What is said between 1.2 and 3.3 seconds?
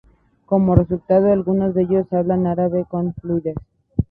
algunos de ellos hablan árabe con